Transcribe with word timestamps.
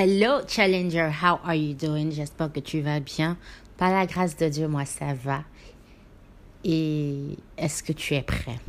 Hello 0.00 0.42
Challenger, 0.46 1.10
how 1.10 1.40
are 1.42 1.56
you 1.56 1.74
doing? 1.74 2.12
J'espère 2.12 2.52
que 2.52 2.60
tu 2.60 2.82
vas 2.82 3.00
bien. 3.00 3.36
Par 3.78 3.90
la 3.90 4.06
grâce 4.06 4.36
de 4.36 4.48
Dieu, 4.48 4.68
moi 4.68 4.84
ça 4.84 5.12
va. 5.12 5.42
Et 6.62 7.36
est-ce 7.56 7.82
que 7.82 7.92
tu 7.92 8.14
es 8.14 8.22
prêt? 8.22 8.60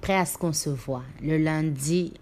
Prêt 0.00 0.14
à 0.14 0.24
ce 0.24 0.38
qu'on 0.38 0.52
se 0.52 0.70
voit? 0.70 1.02
Le 1.20 1.36
lundi 1.36 2.12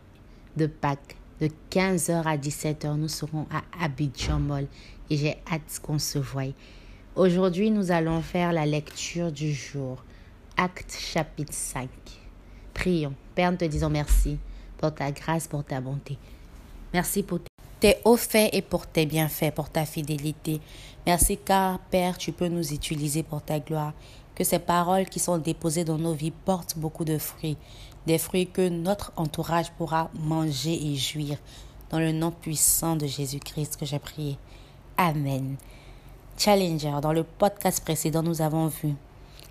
de 0.56 0.64
Pâques, 0.64 1.16
de 1.42 1.50
15h 1.70 2.22
à 2.22 2.38
17h, 2.38 2.94
nous 2.94 3.08
serons 3.08 3.46
à 3.50 3.60
Abidjan 3.84 4.38
Mall 4.38 4.68
et 5.10 5.18
j'ai 5.18 5.36
hâte 5.52 5.78
qu'on 5.82 5.98
se 5.98 6.18
voie. 6.18 6.54
Aujourd'hui, 7.14 7.70
nous 7.70 7.90
allons 7.90 8.22
faire 8.22 8.54
la 8.54 8.64
lecture 8.64 9.30
du 9.30 9.52
jour. 9.52 10.02
Acte 10.56 10.96
chapitre 10.98 11.52
5. 11.52 11.90
Prions. 12.72 13.12
Père, 13.34 13.50
nous 13.50 13.58
te 13.58 13.66
disons 13.66 13.90
merci 13.90 14.38
pour 14.78 14.94
ta 14.94 15.12
grâce, 15.12 15.46
pour 15.46 15.62
ta 15.62 15.82
bonté. 15.82 16.16
Merci 16.94 17.22
pour 17.22 17.40
hauts 18.04 18.16
faits 18.16 18.50
et 18.52 18.62
pour 18.62 18.86
tes 18.86 19.06
bienfaits, 19.06 19.54
pour 19.54 19.70
ta 19.70 19.84
fidélité. 19.84 20.60
Merci 21.06 21.38
car, 21.38 21.78
Père, 21.90 22.18
tu 22.18 22.32
peux 22.32 22.48
nous 22.48 22.72
utiliser 22.72 23.22
pour 23.22 23.42
ta 23.42 23.60
gloire. 23.60 23.92
Que 24.34 24.44
ces 24.44 24.58
paroles 24.58 25.06
qui 25.06 25.18
sont 25.18 25.38
déposées 25.38 25.84
dans 25.84 25.98
nos 25.98 26.12
vies 26.12 26.30
portent 26.30 26.78
beaucoup 26.78 27.04
de 27.04 27.18
fruits, 27.18 27.56
des 28.06 28.18
fruits 28.18 28.46
que 28.46 28.68
notre 28.68 29.12
entourage 29.16 29.70
pourra 29.72 30.10
manger 30.14 30.74
et 30.74 30.96
jouir. 30.96 31.38
Dans 31.90 31.98
le 31.98 32.12
nom 32.12 32.30
puissant 32.30 32.96
de 32.96 33.06
Jésus-Christ 33.06 33.76
que 33.76 33.86
j'ai 33.86 33.98
prié. 33.98 34.36
Amen. 34.96 35.56
Challenger, 36.36 37.00
dans 37.02 37.12
le 37.12 37.24
podcast 37.24 37.82
précédent, 37.82 38.22
nous 38.22 38.42
avons 38.42 38.68
vu 38.68 38.94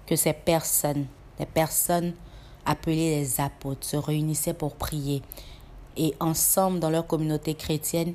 que 0.05 0.15
ces 0.15 0.33
personnes, 0.33 1.05
les 1.39 1.45
personnes 1.45 2.13
appelées 2.65 3.19
les 3.19 3.41
apôtres, 3.41 3.85
se 3.85 3.97
réunissaient 3.97 4.53
pour 4.53 4.75
prier 4.75 5.21
et 5.97 6.15
ensemble 6.19 6.79
dans 6.79 6.89
leur 6.89 7.07
communauté 7.07 7.55
chrétienne 7.55 8.13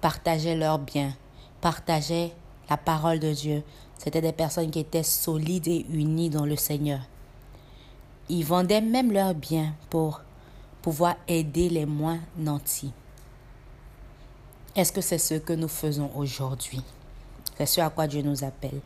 partageaient 0.00 0.56
leurs 0.56 0.78
biens, 0.78 1.14
partageaient 1.60 2.32
la 2.68 2.76
parole 2.76 3.18
de 3.18 3.32
Dieu. 3.32 3.62
C'était 3.96 4.20
des 4.20 4.32
personnes 4.32 4.70
qui 4.70 4.80
étaient 4.80 5.02
solides 5.02 5.68
et 5.68 5.86
unies 5.88 6.30
dans 6.30 6.44
le 6.44 6.56
Seigneur. 6.56 7.00
Ils 8.28 8.44
vendaient 8.44 8.80
même 8.80 9.12
leurs 9.12 9.34
biens 9.34 9.72
pour 9.88 10.20
pouvoir 10.82 11.16
aider 11.28 11.68
les 11.68 11.86
moins 11.86 12.18
nantis. 12.36 12.92
Est-ce 14.74 14.92
que 14.92 15.00
c'est 15.00 15.18
ce 15.18 15.34
que 15.34 15.52
nous 15.52 15.68
faisons 15.68 16.10
aujourd'hui? 16.14 16.82
C'est 17.56 17.66
ce 17.66 17.80
à 17.80 17.88
quoi 17.88 18.06
Dieu 18.06 18.22
nous 18.22 18.44
appelle. 18.44 18.80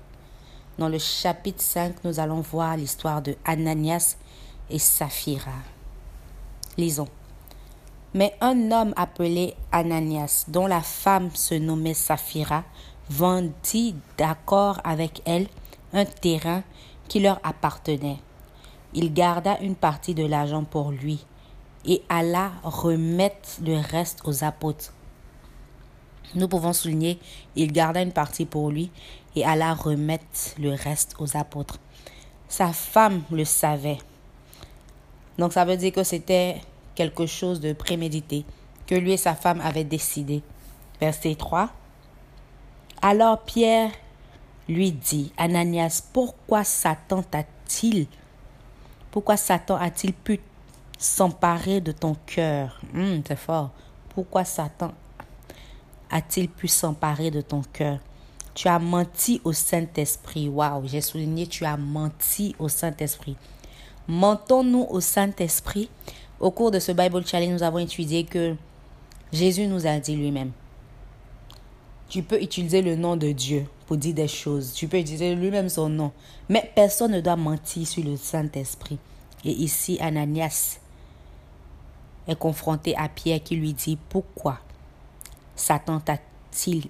Dans 0.79 0.89
le 0.89 0.99
chapitre 0.99 1.63
5, 1.63 2.05
nous 2.05 2.21
allons 2.21 2.41
voir 2.41 2.77
l'histoire 2.77 3.21
de 3.21 3.37
Ananias 3.45 4.17
et 4.71 4.79
Saphira. 4.79 5.51
Lisons. 6.79 7.09
Mais 8.13 8.35
un 8.41 8.73
homme 8.73 8.93
appelé 8.97 9.55
Ananias, 9.71 10.45
dont 10.49 10.67
la 10.67 10.81
femme 10.81 11.31
se 11.33 11.55
nommait 11.55 11.95
Saphira, 11.95 12.65
vendit 13.09 13.95
d'accord 14.19 14.81
avec 14.85 15.23
elle 15.25 15.47
un 15.93 16.05
terrain 16.05 16.63
qui 17.09 17.21
leur 17.21 17.41
appartenait. 17.45 18.19
Il 18.95 19.13
garda 19.13 19.59
une 19.61 19.77
partie 19.77 20.15
de 20.15 20.25
l'argent 20.25 20.65
pour 20.65 20.91
lui 20.91 21.25
et 21.85 22.03
alla 22.09 22.53
remettre 22.65 23.49
le 23.65 23.77
reste 23.79 24.21
aux 24.25 24.45
apôtres. 24.45 24.93
Nous 26.35 26.49
pouvons 26.49 26.73
souligner, 26.73 27.19
il 27.57 27.73
garda 27.73 28.03
une 28.03 28.13
partie 28.13 28.45
pour 28.45 28.71
lui 28.71 28.91
et 29.35 29.45
alla 29.45 29.75
remettre 29.75 30.55
le 30.59 30.71
reste 30.71 31.15
aux 31.19 31.37
apôtres. 31.37 31.79
Sa 32.49 32.73
femme 32.73 33.23
le 33.31 33.45
savait. 33.45 33.99
Donc 35.39 35.53
ça 35.53 35.65
veut 35.65 35.77
dire 35.77 35.93
que 35.93 36.03
c'était 36.03 36.61
quelque 36.95 37.27
chose 37.27 37.61
de 37.61 37.73
prémédité, 37.73 38.45
que 38.87 38.95
lui 38.95 39.13
et 39.13 39.17
sa 39.17 39.35
femme 39.35 39.61
avaient 39.61 39.85
décidé. 39.85 40.43
Verset 41.01 41.35
3. 41.35 41.71
Alors 43.03 43.41
Pierre 43.43 43.91
lui 44.69 44.93
dit, 44.93 45.33
Ananias, 45.37 46.03
pourquoi 46.13 46.65
Satan 46.65 47.23
t'a-t-il, 47.23 48.07
pourquoi 49.11 49.37
Satan 49.37 49.77
a-t-il 49.77 50.13
pu 50.13 50.41
s'emparer 50.99 51.81
de 51.81 51.93
ton 51.93 52.15
cœur? 52.27 52.81
Hmm, 52.93 53.21
C'est 53.27 53.37
fort. 53.37 53.71
Pourquoi 54.11 54.45
Satan 54.45 54.93
a-t-il 56.11 56.49
pu 56.49 56.69
s'emparer 56.69 57.31
de 57.31 57.41
ton 57.41 57.63
cœur? 57.73 57.99
Tu 58.55 58.69
as 58.69 58.79
menti 58.79 59.41
au 59.45 59.53
Saint-Esprit. 59.53 60.49
Waouh, 60.49 60.87
j'ai 60.87 61.01
souligné, 61.01 61.47
tu 61.47 61.65
as 61.65 61.77
menti 61.77 62.55
au 62.59 62.69
Saint-Esprit. 62.69 63.37
Mentons-nous 64.07 64.87
au 64.91 65.01
Saint-Esprit? 65.01 65.89
Au 66.41 66.51
cours 66.51 66.71
de 66.71 66.79
ce 66.79 66.93
Bible 66.93 67.27
Challenge, 67.27 67.53
nous 67.53 67.63
avons 67.63 67.79
étudié 67.79 68.25
que 68.25 68.57
Jésus 69.31 69.67
nous 69.67 69.87
a 69.87 69.99
dit 69.99 70.17
lui-même. 70.17 70.53
Tu 72.09 72.23
peux 72.23 72.41
utiliser 72.41 72.81
le 72.81 72.97
nom 72.97 73.15
de 73.17 73.31
Dieu 73.31 73.67
pour 73.87 73.99
dire 73.99 74.15
des 74.15 74.27
choses. 74.27 74.73
Tu 74.73 74.89
peux 74.89 74.99
utiliser 74.99 75.35
lui-même 75.35 75.69
son 75.69 75.91
nom. 75.91 76.13
Mais 76.49 76.73
personne 76.75 77.13
ne 77.13 77.21
doit 77.21 77.37
mentir 77.37 77.87
sur 77.87 78.03
le 78.03 78.17
Saint-Esprit. 78.17 78.99
Et 79.45 79.53
ici, 79.53 79.99
Ananias 80.01 80.81
est 82.27 82.39
confronté 82.39 82.97
à 82.97 83.11
Pierre 83.11 83.43
qui 83.43 83.57
lui 83.57 83.75
dit 83.75 83.99
Pourquoi 84.09 84.61
Satan 85.55 86.01
t'a-t-il 86.01 86.87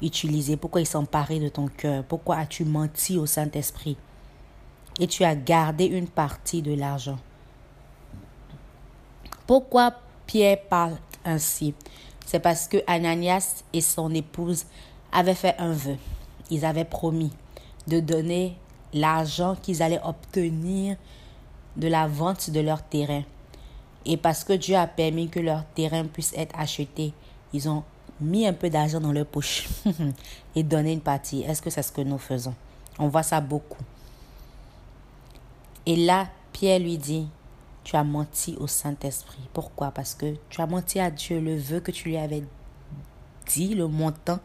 utilisé? 0.00 0.56
Pourquoi 0.56 0.80
il 0.80 0.86
s'est 0.86 0.96
emparé 0.96 1.38
de 1.38 1.48
ton 1.48 1.68
cœur? 1.68 2.02
Pourquoi 2.04 2.38
as-tu 2.38 2.64
menti 2.64 3.18
au 3.18 3.26
Saint-Esprit? 3.26 3.98
Et 4.98 5.06
tu 5.06 5.22
as 5.22 5.36
gardé 5.36 5.84
une 5.84 6.08
partie 6.08 6.62
de 6.62 6.72
l'argent. 6.72 7.18
Pourquoi 9.50 9.92
Pierre 10.28 10.60
parle 10.68 10.96
ainsi? 11.24 11.74
C'est 12.24 12.38
parce 12.38 12.68
que 12.68 12.76
Ananias 12.86 13.64
et 13.72 13.80
son 13.80 14.14
épouse 14.14 14.64
avaient 15.10 15.34
fait 15.34 15.56
un 15.58 15.72
vœu. 15.72 15.96
Ils 16.52 16.64
avaient 16.64 16.84
promis 16.84 17.32
de 17.88 17.98
donner 17.98 18.56
l'argent 18.94 19.56
qu'ils 19.60 19.82
allaient 19.82 20.00
obtenir 20.04 20.96
de 21.76 21.88
la 21.88 22.06
vente 22.06 22.50
de 22.50 22.60
leur 22.60 22.80
terrain. 22.80 23.24
Et 24.06 24.16
parce 24.16 24.44
que 24.44 24.52
Dieu 24.52 24.76
a 24.76 24.86
permis 24.86 25.28
que 25.28 25.40
leur 25.40 25.64
terrain 25.74 26.04
puisse 26.04 26.32
être 26.36 26.56
acheté, 26.56 27.12
ils 27.52 27.68
ont 27.68 27.82
mis 28.20 28.46
un 28.46 28.52
peu 28.52 28.70
d'argent 28.70 29.00
dans 29.00 29.10
leur 29.10 29.26
poche 29.26 29.68
et 30.54 30.62
donné 30.62 30.92
une 30.92 31.00
partie. 31.00 31.42
Est-ce 31.42 31.60
que 31.60 31.70
c'est 31.70 31.82
ce 31.82 31.90
que 31.90 32.02
nous 32.02 32.18
faisons? 32.18 32.54
On 33.00 33.08
voit 33.08 33.24
ça 33.24 33.40
beaucoup. 33.40 33.82
Et 35.86 35.96
là, 35.96 36.28
Pierre 36.52 36.78
lui 36.78 36.96
dit, 36.98 37.26
tu 37.90 37.96
as 37.96 38.04
menti 38.04 38.56
au 38.60 38.68
Saint-Esprit. 38.68 39.48
Pourquoi? 39.52 39.90
Parce 39.90 40.14
que 40.14 40.36
tu 40.48 40.60
as 40.60 40.66
menti 40.68 41.00
à 41.00 41.10
Dieu. 41.10 41.40
Le 41.40 41.56
vœu 41.56 41.80
que 41.80 41.90
tu 41.90 42.10
lui 42.10 42.16
avais 42.16 42.44
dit, 43.48 43.74
le 43.74 43.88
montant, 43.88 44.38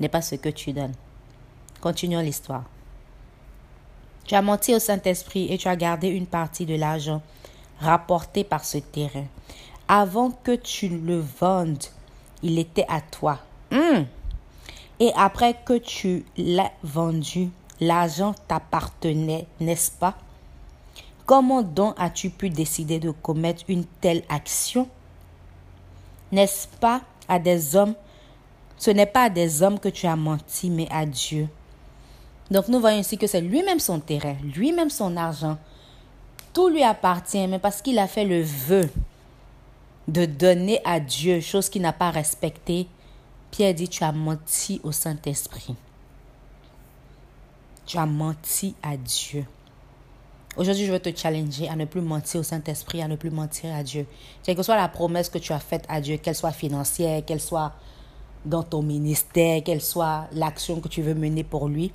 n'est 0.00 0.10
pas 0.10 0.20
ce 0.20 0.34
que 0.34 0.50
tu 0.50 0.74
donnes. 0.74 0.92
Continuons 1.80 2.20
l'histoire. 2.20 2.64
Tu 4.26 4.34
as 4.34 4.42
menti 4.42 4.74
au 4.74 4.78
Saint-Esprit 4.78 5.50
et 5.50 5.56
tu 5.56 5.66
as 5.66 5.76
gardé 5.76 6.08
une 6.08 6.26
partie 6.26 6.66
de 6.66 6.74
l'argent 6.74 7.22
rapporté 7.80 8.44
par 8.44 8.66
ce 8.66 8.76
terrain. 8.76 9.24
Avant 9.88 10.30
que 10.30 10.54
tu 10.54 10.90
le 10.90 11.20
vendes, 11.40 11.84
il 12.42 12.58
était 12.58 12.84
à 12.90 13.00
toi. 13.00 13.38
Hmm. 13.70 14.02
Et 15.00 15.10
après 15.16 15.56
que 15.64 15.78
tu 15.78 16.26
l'as 16.36 16.72
vendu, 16.82 17.48
l'argent 17.80 18.34
t'appartenait, 18.46 19.46
n'est-ce 19.58 19.90
pas? 19.90 20.18
Comment 21.26 21.62
donc 21.62 21.94
as-tu 21.98 22.30
pu 22.30 22.50
décider 22.50 22.98
de 22.98 23.10
commettre 23.10 23.64
une 23.68 23.84
telle 23.84 24.22
action? 24.28 24.88
N'est-ce 26.32 26.68
pas 26.68 27.00
à 27.28 27.38
des 27.38 27.76
hommes 27.76 27.94
Ce 28.76 28.90
n'est 28.90 29.06
pas 29.06 29.24
à 29.24 29.30
des 29.30 29.62
hommes 29.62 29.78
que 29.78 29.88
tu 29.88 30.06
as 30.06 30.16
menti, 30.16 30.68
mais 30.68 30.88
à 30.90 31.06
Dieu. 31.06 31.48
Donc 32.50 32.68
nous 32.68 32.78
voyons 32.78 33.00
ici 33.00 33.16
que 33.16 33.26
c'est 33.26 33.40
lui-même 33.40 33.80
son 33.80 34.00
terrain, 34.00 34.36
lui-même 34.54 34.90
son 34.90 35.16
argent. 35.16 35.56
Tout 36.52 36.68
lui 36.68 36.82
appartient, 36.82 37.46
mais 37.48 37.58
parce 37.58 37.80
qu'il 37.80 37.98
a 37.98 38.06
fait 38.06 38.24
le 38.24 38.42
vœu 38.42 38.90
de 40.08 40.26
donner 40.26 40.80
à 40.84 41.00
Dieu, 41.00 41.40
chose 41.40 41.70
qu'il 41.70 41.82
n'a 41.82 41.94
pas 41.94 42.10
respectée, 42.10 42.86
Pierre 43.50 43.74
dit, 43.74 43.88
tu 43.88 44.04
as 44.04 44.12
menti 44.12 44.80
au 44.82 44.92
Saint-Esprit. 44.92 45.74
Tu 47.86 47.96
as 47.96 48.06
menti 48.06 48.74
à 48.82 48.96
Dieu. 48.96 49.46
Aujourd'hui, 50.56 50.86
je 50.86 50.92
veux 50.92 51.00
te 51.00 51.14
challenger 51.16 51.68
à 51.68 51.74
ne 51.74 51.84
plus 51.84 52.00
mentir 52.00 52.40
au 52.40 52.44
Saint-Esprit, 52.44 53.02
à 53.02 53.08
ne 53.08 53.16
plus 53.16 53.30
mentir 53.30 53.74
à 53.74 53.82
Dieu. 53.82 54.06
Quelle 54.44 54.54
que 54.54 54.62
soit 54.62 54.76
la 54.76 54.88
promesse 54.88 55.28
que 55.28 55.38
tu 55.38 55.52
as 55.52 55.58
faite 55.58 55.84
à 55.88 56.00
Dieu, 56.00 56.16
qu'elle 56.16 56.36
soit 56.36 56.52
financière, 56.52 57.24
qu'elle 57.24 57.40
soit 57.40 57.72
dans 58.44 58.62
ton 58.62 58.82
ministère, 58.82 59.64
qu'elle 59.64 59.80
soit 59.80 60.28
l'action 60.32 60.80
que 60.80 60.88
tu 60.88 61.02
veux 61.02 61.14
mener 61.14 61.42
pour 61.42 61.68
lui, 61.68 61.92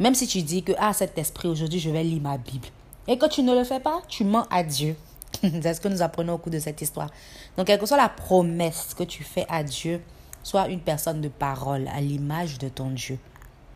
même 0.00 0.14
si 0.14 0.26
tu 0.26 0.42
dis 0.42 0.62
que, 0.62 0.72
ah, 0.78 0.92
cet 0.92 1.16
esprit, 1.18 1.46
aujourd'hui, 1.46 1.78
je 1.78 1.90
vais 1.90 2.02
lire 2.02 2.20
ma 2.20 2.38
Bible. 2.38 2.66
Et 3.06 3.18
que 3.18 3.26
tu 3.26 3.42
ne 3.42 3.54
le 3.54 3.64
fais 3.64 3.80
pas, 3.80 4.02
tu 4.08 4.24
mens 4.24 4.46
à 4.50 4.64
Dieu. 4.64 4.96
C'est 5.42 5.74
ce 5.74 5.80
que 5.80 5.88
nous 5.88 6.02
apprenons 6.02 6.34
au 6.34 6.38
cours 6.38 6.52
de 6.52 6.58
cette 6.58 6.80
histoire. 6.80 7.10
Donc, 7.56 7.66
quelle 7.66 7.78
que 7.78 7.86
soit 7.86 7.96
la 7.96 8.08
promesse 8.08 8.94
que 8.94 9.04
tu 9.04 9.22
fais 9.22 9.46
à 9.48 9.62
Dieu, 9.62 10.00
sois 10.42 10.68
une 10.68 10.80
personne 10.80 11.20
de 11.20 11.28
parole 11.28 11.86
à 11.94 12.00
l'image 12.00 12.58
de 12.58 12.68
ton 12.68 12.90
Dieu. 12.90 13.18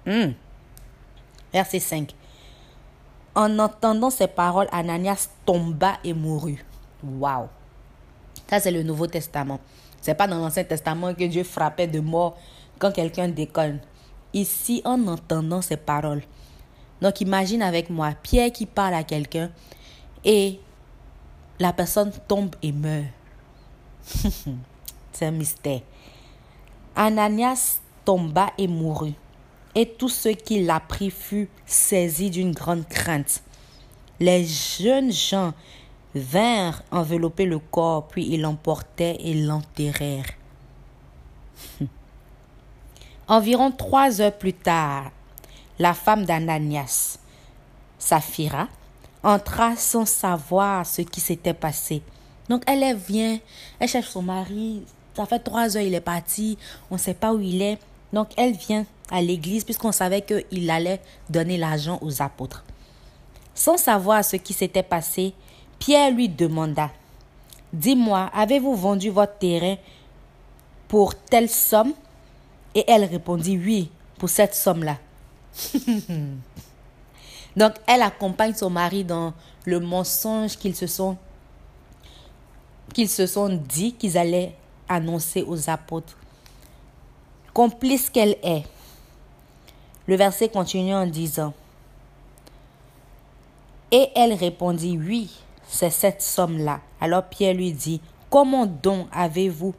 Hmm. 0.07 0.33
Verset 1.53 1.79
5. 1.79 2.15
En 3.35 3.59
entendant 3.59 4.11
ces 4.11 4.29
paroles, 4.29 4.69
Ananias 4.71 5.29
tomba 5.45 5.99
et 6.05 6.15
mourut. 6.15 6.65
Waouh! 7.03 7.49
Ça, 8.49 8.61
c'est 8.61 8.71
le 8.71 8.83
Nouveau 8.83 9.07
Testament. 9.07 9.59
C'est 10.01 10.15
pas 10.15 10.27
dans 10.27 10.39
l'Ancien 10.39 10.65
Testament 10.65 11.15
que 11.15 11.25
Dieu 11.25 11.45
frappait 11.45 11.87
de 11.87 12.01
mort 12.01 12.37
quand 12.79 12.93
quelqu'un 12.93 13.29
déconne. 13.29 13.81
Ici, 14.33 14.83
en 14.85 15.07
entendant 15.07 15.63
ces 15.63 15.77
paroles. 15.77 16.23
Donc 17.01 17.21
imagine 17.21 17.63
avec 17.63 17.91
moi 17.91 18.13
Pierre 18.23 18.53
qui 18.53 18.67
parle 18.67 18.95
à 18.95 19.03
quelqu'un 19.03 19.51
et 20.25 20.61
la 21.59 21.73
personne 21.73 22.13
tombe 22.29 22.55
et 22.63 22.73
meurt. 22.73 23.07
C'est 25.13 25.27
un 25.27 25.31
mystère. 25.31 25.81
Ananias 26.97 27.81
tomba 28.05 28.53
et 28.59 28.69
mourut, 28.69 29.15
et 29.75 29.89
tous 29.89 30.09
ceux 30.09 30.33
qui 30.33 30.63
l'apprirent 30.63 31.13
furent 31.13 31.49
saisis 31.67 32.31
d'une 32.31 32.53
grande 32.53 32.87
crainte. 32.89 33.43
Les 34.21 34.45
jeunes 34.45 35.13
gens 35.13 35.53
vinrent 36.15 36.83
envelopper 36.91 37.47
le 37.47 37.59
corps, 37.59 38.07
puis 38.07 38.27
ils 38.27 38.41
l'emportèrent 38.41 39.17
et 39.19 39.35
l'enterrèrent. 39.35 40.31
Environ 43.29 43.73
trois 43.73 44.21
heures 44.21 44.37
plus 44.37 44.53
tard, 44.53 45.11
la 45.79 45.95
femme 45.95 46.25
d'Ananias, 46.25 47.19
Saphira, 47.99 48.69
entra 49.23 49.75
sans 49.77 50.07
savoir 50.07 50.87
ce 50.87 51.03
qui 51.03 51.21
s'était 51.21 51.55
passé. 51.55 52.03
Donc 52.49 52.63
elle 52.67 52.97
vient, 52.97 53.39
elle 53.81 53.89
cherche 53.89 54.11
son 54.11 54.23
mari, 54.23 54.83
ça 55.15 55.27
fait 55.27 55.39
trois 55.39 55.77
heures, 55.77 55.83
il 55.83 55.95
est 55.95 56.01
parti, 56.01 56.59
on 56.91 56.95
ne 56.95 57.01
sait 57.01 57.15
pas 57.15 57.33
où 57.33 57.41
il 57.41 57.63
est. 57.63 57.79
Donc 58.13 58.29
elle 58.37 58.53
vient 58.53 58.85
à 59.11 59.21
l'église 59.21 59.65
puisqu'on 59.65 59.93
savait 59.93 60.23
qu'il 60.23 60.71
allait 60.71 61.01
donner 61.29 61.57
l'argent 61.57 61.99
aux 62.03 62.23
apôtres. 62.23 62.65
Sans 63.55 63.77
savoir 63.77 64.25
ce 64.25 64.37
qui 64.37 64.53
s'était 64.53 64.83
passé, 64.83 65.35
Pierre 65.79 66.11
lui 66.11 66.29
demanda, 66.29 66.91
Dis-moi, 67.73 68.31
avez-vous 68.33 68.75
vendu 68.77 69.11
votre 69.11 69.37
terrain 69.39 69.77
pour 70.87 71.17
telle 71.17 71.51
somme 71.51 71.93
Et 72.75 72.85
elle 72.87 73.05
répondit, 73.05 73.59
Oui, 73.59 73.91
pour 74.19 74.29
cette 74.29 74.55
somme-là. 74.55 74.99
Donc 77.57 77.73
elle 77.87 78.03
accompagne 78.03 78.55
son 78.55 78.71
mari 78.71 79.05
dans 79.05 79.33
le 79.65 79.81
mensonge 79.81 80.57
qu'ils 80.57 80.75
se 80.75 80.87
sont 80.87 81.17
qu'ils 82.93 83.09
se 83.09 83.27
sont 83.27 83.49
dit 83.49 83.93
qu'ils 83.95 84.19
allaient 84.19 84.55
annoncer 84.89 85.43
aux 85.43 85.71
apôtres. 85.71 86.17
Complice 87.53 88.11
qu'elle 88.11 88.37
est. 88.43 88.65
Le 90.07 90.17
verset 90.17 90.49
continue 90.49 90.95
en 90.95 91.07
disant 91.07 91.55
Et 93.91 94.09
elle 94.15 94.35
répondit 94.35 94.99
Oui, 94.99 95.31
c'est 95.67 95.91
cette 95.91 96.23
somme-là. 96.23 96.81
Alors 97.01 97.25
Pierre 97.25 97.55
lui 97.55 97.73
dit 97.73 98.01
Comment 98.31 98.67
donc 98.67 99.07
avez-vous 99.13 99.75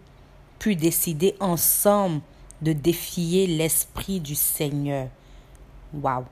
pu 0.60 0.76
décider 0.76 1.36
ensemble 1.40 2.22
de 2.62 2.74
défier 2.74 3.48
l'Esprit 3.48 4.20
du 4.20 4.36
Seigneur? 4.36 5.10
Wow. 5.94 6.26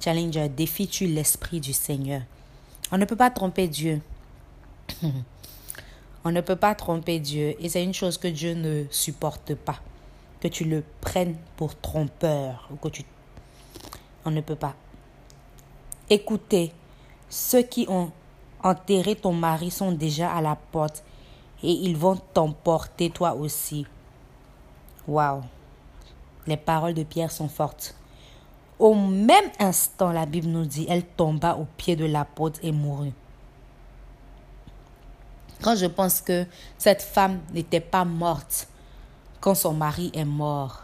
Challenger, 0.00 0.48
défie-tu 0.48 1.06
l'Esprit 1.06 1.60
du 1.60 1.72
Seigneur? 1.72 2.22
On 2.92 2.98
ne 2.98 3.04
peut 3.04 3.16
pas 3.16 3.30
tromper 3.30 3.68
Dieu. 3.68 4.00
On 6.24 6.32
ne 6.32 6.40
peut 6.40 6.56
pas 6.56 6.74
tromper 6.74 7.18
Dieu 7.20 7.54
et 7.60 7.68
c'est 7.68 7.84
une 7.84 7.94
chose 7.94 8.18
que 8.18 8.28
Dieu 8.28 8.54
ne 8.54 8.84
supporte 8.90 9.54
pas. 9.54 9.80
Que 10.40 10.48
tu 10.48 10.64
le 10.64 10.82
prennes 11.00 11.36
pour 11.56 11.78
trompeur 11.78 12.68
ou 12.72 12.76
que 12.76 12.88
tu... 12.88 13.04
On 14.24 14.30
ne 14.30 14.40
peut 14.40 14.56
pas. 14.56 14.74
Écoutez, 16.10 16.72
ceux 17.28 17.62
qui 17.62 17.86
ont 17.88 18.10
enterré 18.62 19.16
ton 19.16 19.32
mari 19.32 19.70
sont 19.70 19.92
déjà 19.92 20.32
à 20.32 20.40
la 20.40 20.56
porte 20.56 21.04
et 21.62 21.70
ils 21.70 21.96
vont 21.96 22.16
t'emporter 22.16 23.10
toi 23.10 23.34
aussi. 23.34 23.86
Waouh. 25.06 25.42
Les 26.46 26.56
paroles 26.56 26.94
de 26.94 27.02
Pierre 27.04 27.30
sont 27.30 27.48
fortes. 27.48 27.94
Au 28.78 28.94
même 28.94 29.50
instant, 29.58 30.12
la 30.12 30.26
Bible 30.26 30.48
nous 30.48 30.66
dit, 30.66 30.86
elle 30.88 31.04
tomba 31.04 31.54
au 31.54 31.66
pied 31.76 31.96
de 31.96 32.04
l'apôtre 32.04 32.60
et 32.62 32.72
mourut. 32.72 33.12
Quand 35.62 35.76
je 35.76 35.86
pense 35.86 36.20
que 36.20 36.44
cette 36.76 37.00
femme 37.00 37.40
n'était 37.52 37.80
pas 37.80 38.04
morte 38.04 38.68
quand 39.40 39.54
son 39.54 39.72
mari 39.72 40.10
est 40.12 40.24
mort, 40.24 40.82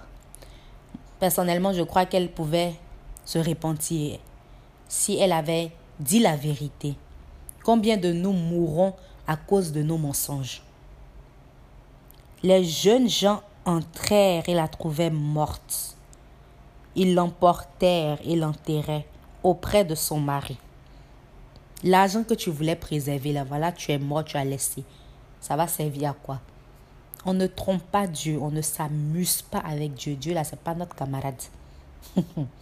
personnellement, 1.18 1.72
je 1.72 1.82
crois 1.82 2.06
qu'elle 2.06 2.30
pouvait 2.30 2.74
se 3.30 3.38
repentir 3.38 4.18
si 4.88 5.16
elle 5.16 5.30
avait 5.30 5.70
dit 6.00 6.18
la 6.18 6.34
vérité. 6.34 6.96
Combien 7.62 7.96
de 7.96 8.12
nous 8.12 8.32
mourrons 8.32 8.92
à 9.24 9.36
cause 9.36 9.70
de 9.70 9.84
nos 9.84 9.98
mensonges? 9.98 10.62
Les 12.42 12.64
jeunes 12.64 13.08
gens 13.08 13.40
entrèrent 13.64 14.48
et 14.48 14.54
la 14.54 14.66
trouvaient 14.66 15.10
morte. 15.10 15.96
Ils 16.96 17.14
l'emportèrent 17.14 18.18
et 18.24 18.34
l'enterrèrent 18.34 19.04
auprès 19.44 19.84
de 19.84 19.94
son 19.94 20.18
mari. 20.18 20.58
L'argent 21.84 22.24
que 22.24 22.34
tu 22.34 22.50
voulais 22.50 22.74
préserver, 22.74 23.32
là, 23.32 23.44
voilà, 23.44 23.70
tu 23.70 23.92
es 23.92 23.98
mort, 23.98 24.24
tu 24.24 24.38
as 24.38 24.44
laissé. 24.44 24.82
Ça 25.40 25.54
va 25.54 25.68
servir 25.68 26.10
à 26.10 26.14
quoi? 26.14 26.40
On 27.24 27.34
ne 27.34 27.46
trompe 27.46 27.84
pas 27.92 28.08
Dieu, 28.08 28.40
on 28.42 28.50
ne 28.50 28.60
s'amuse 28.60 29.42
pas 29.42 29.60
avec 29.60 29.94
Dieu. 29.94 30.16
Dieu, 30.16 30.34
là, 30.34 30.42
c'est 30.42 30.58
pas 30.58 30.74
notre 30.74 30.96
camarade. 30.96 31.40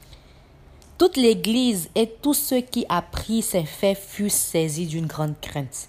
Toute 0.98 1.16
l'Église 1.16 1.88
et 1.94 2.08
tous 2.08 2.34
ceux 2.34 2.60
qui 2.60 2.84
apprirent 2.88 3.44
ces 3.44 3.64
faits 3.64 3.96
furent 3.96 4.32
saisis 4.32 4.86
d'une 4.86 5.06
grande 5.06 5.40
crainte. 5.40 5.88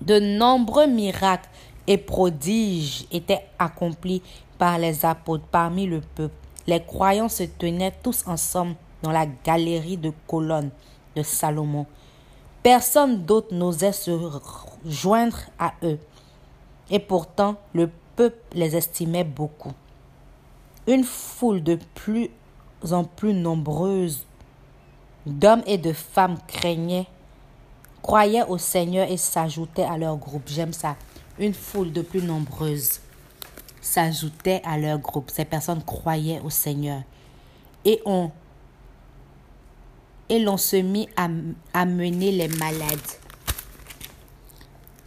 De 0.00 0.20
nombreux 0.20 0.86
miracles 0.86 1.48
et 1.88 1.98
prodiges 1.98 3.06
étaient 3.10 3.44
accomplis 3.58 4.22
par 4.56 4.78
les 4.78 5.04
apôtres 5.04 5.48
parmi 5.50 5.86
le 5.86 6.00
peuple. 6.00 6.36
Les 6.68 6.80
croyants 6.80 7.28
se 7.28 7.42
tenaient 7.42 7.94
tous 8.04 8.24
ensemble 8.28 8.76
dans 9.02 9.10
la 9.10 9.26
galerie 9.26 9.96
de 9.96 10.12
colonnes 10.28 10.70
de 11.16 11.24
Salomon. 11.24 11.86
Personne 12.62 13.24
d'autre 13.24 13.52
n'osait 13.52 13.90
se 13.90 14.16
joindre 14.84 15.40
à 15.58 15.74
eux. 15.82 15.98
Et 16.88 17.00
pourtant, 17.00 17.56
le 17.72 17.90
peuple 18.14 18.38
les 18.52 18.76
estimait 18.76 19.24
beaucoup. 19.24 19.72
Une 20.86 21.02
foule 21.02 21.64
de 21.64 21.80
plus 21.94 22.30
en 22.92 23.04
plus 23.04 23.32
nombreuse 23.32 24.24
d'hommes 25.26 25.62
et 25.66 25.78
de 25.78 25.92
femmes 25.92 26.38
craignait, 26.46 27.06
croyaient 28.02 28.46
au 28.46 28.58
Seigneur 28.58 29.10
et 29.10 29.16
s'ajoutaient 29.16 29.84
à 29.84 29.98
leur 29.98 30.16
groupe. 30.16 30.44
J'aime 30.46 30.72
ça. 30.72 30.96
Une 31.38 31.54
foule 31.54 31.92
de 31.92 32.02
plus 32.02 32.22
nombreuse 32.22 33.00
s'ajoutait 33.80 34.62
à 34.64 34.78
leur 34.78 34.98
groupe. 34.98 35.30
Ces 35.30 35.44
personnes 35.44 35.82
croyaient 35.82 36.40
au 36.40 36.50
Seigneur. 36.50 37.02
Et 37.84 38.00
on 38.04 38.30
et 40.28 40.40
l'on 40.40 40.56
se 40.56 40.76
mit 40.76 41.08
à, 41.16 41.84
mener 41.86 42.32
les 42.32 42.48
malades 42.48 42.98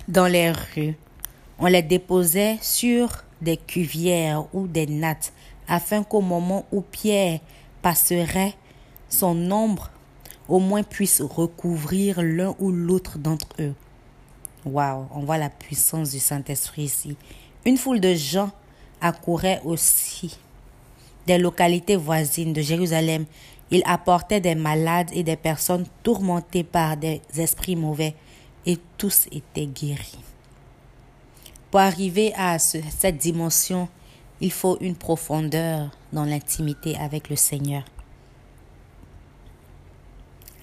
dans 0.07 0.27
les 0.27 0.51
rues. 0.51 0.95
On 1.59 1.65
les 1.65 1.81
déposait 1.81 2.57
sur 2.62 3.09
des 3.41 3.57
cuvières 3.57 4.45
ou 4.53 4.67
des 4.67 4.88
nattes 4.88 5.33
afin 5.67 6.03
qu'au 6.03 6.21
moment 6.21 6.65
où 6.71 6.81
Pierre 6.81 7.39
passerait, 7.81 8.55
son 9.09 9.51
ombre 9.51 9.89
au 10.48 10.59
moins 10.59 10.83
puisse 10.83 11.21
recouvrir 11.21 12.21
l'un 12.21 12.55
ou 12.59 12.71
l'autre 12.71 13.17
d'entre 13.17 13.48
eux. 13.59 13.74
Waouh, 14.65 15.07
on 15.13 15.21
voit 15.21 15.38
la 15.38 15.50
puissance 15.50 16.12
du 16.12 16.19
Saint-Esprit 16.19 16.83
ici. 16.83 17.17
Une 17.65 17.77
foule 17.77 18.00
de 18.00 18.13
gens 18.13 18.51
accourait 19.00 19.62
aussi 19.63 20.38
des 21.27 21.38
localités 21.38 21.95
voisines 21.95 22.53
de 22.53 22.62
Jérusalem 22.62 23.25
il 23.71 23.83
apportait 23.86 24.41
des 24.41 24.55
malades 24.55 25.09
et 25.13 25.24
des 25.24 25.36
personnes 25.36 25.86
tourmentées 26.03 26.63
par 26.63 26.98
des 26.98 27.21
esprits 27.38 27.75
mauvais, 27.75 28.15
et 28.65 28.77
tous 28.98 29.27
étaient 29.31 29.67
guéris. 29.67 30.19
Pour 31.71 31.79
arriver 31.79 32.33
à 32.36 32.57
cette 32.59 33.17
dimension, 33.17 33.88
il 34.41 34.51
faut 34.51 34.77
une 34.81 34.96
profondeur 34.96 35.89
dans 36.13 36.25
l'intimité 36.25 36.98
avec 36.98 37.29
le 37.29 37.36
Seigneur. 37.36 37.84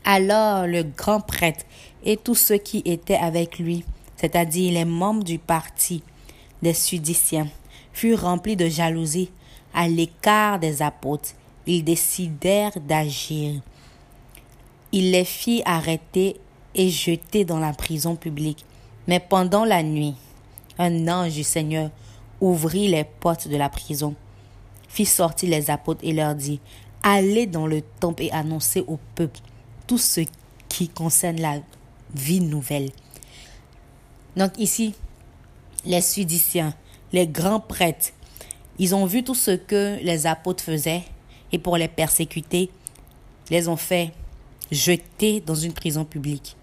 Alors 0.04 0.66
le 0.66 0.82
grand 0.82 1.20
prêtre 1.20 1.64
et 2.04 2.16
tous 2.16 2.34
ceux 2.34 2.58
qui 2.58 2.82
étaient 2.84 3.16
avec 3.16 3.58
lui, 3.58 3.84
c'est-à-dire 4.16 4.72
les 4.72 4.84
membres 4.84 5.24
du 5.24 5.38
parti 5.38 6.02
des 6.62 6.74
Sudiciens, 6.74 7.48
furent 7.92 8.22
remplis 8.22 8.56
de 8.56 8.68
jalousie 8.68 9.30
à 9.74 9.88
l'écart 9.88 10.58
des 10.58 10.82
apôtres 10.82 11.34
ils 11.66 11.82
décidèrent 11.82 12.78
d'agir. 12.80 13.60
Il 14.92 15.10
les 15.10 15.24
fit 15.24 15.62
arrêter 15.64 16.36
et 16.74 16.88
jeter 16.88 17.44
dans 17.44 17.58
la 17.58 17.72
prison 17.72 18.14
publique. 18.14 18.64
Mais 19.08 19.20
pendant 19.20 19.64
la 19.64 19.82
nuit, 19.82 20.14
un 20.78 21.08
ange 21.08 21.34
du 21.34 21.42
Seigneur 21.42 21.90
ouvrit 22.40 22.88
les 22.88 23.04
portes 23.04 23.48
de 23.48 23.56
la 23.56 23.68
prison, 23.68 24.14
fit 24.88 25.06
sortir 25.06 25.50
les 25.50 25.70
apôtres 25.70 26.00
et 26.02 26.12
leur 26.12 26.34
dit, 26.34 26.60
Allez 27.02 27.46
dans 27.46 27.66
le 27.66 27.82
temple 27.82 28.24
et 28.24 28.30
annoncez 28.32 28.84
au 28.86 28.98
peuple 29.14 29.38
tout 29.86 29.98
ce 29.98 30.22
qui 30.68 30.88
concerne 30.88 31.40
la 31.40 31.60
vie 32.14 32.40
nouvelle. 32.40 32.90
Donc 34.36 34.58
ici, 34.58 34.94
les 35.84 36.00
Sudiciens, 36.00 36.74
les 37.12 37.26
grands 37.26 37.60
prêtres, 37.60 38.10
ils 38.78 38.94
ont 38.94 39.06
vu 39.06 39.22
tout 39.22 39.34
ce 39.34 39.52
que 39.52 39.98
les 40.02 40.26
apôtres 40.26 40.64
faisaient 40.64 41.04
et 41.52 41.58
pour 41.58 41.76
les 41.76 41.88
persécuter, 41.88 42.70
les 43.50 43.68
ont 43.68 43.76
fait 43.76 44.12
jeter 44.70 45.40
dans 45.40 45.54
une 45.54 45.72
prison 45.72 46.04
publique. 46.04 46.56